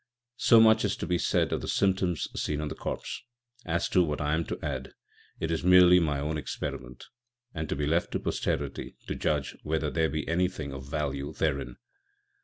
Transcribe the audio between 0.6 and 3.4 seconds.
is to be said of the Symptoms seen on the Corpse.